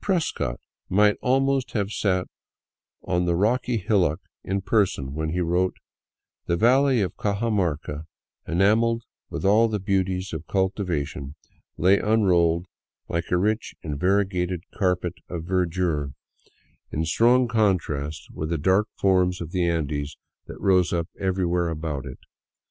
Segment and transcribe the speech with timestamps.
[0.00, 2.26] Prescott might almost have sat
[3.04, 5.76] on the rocky hillock in person when he wrote:"
[6.46, 8.04] The valley of Cajamarca,
[8.48, 11.34] enamelled with all the beauties of cultiva tion,
[11.76, 12.64] lay unrolled
[13.10, 16.14] like a rich and variegated carpet of verdure,
[16.90, 20.16] in strong 268 APPROACHING INCA LAND contrast with the dark forms of the Andes
[20.46, 22.20] that rose up everywhere about it.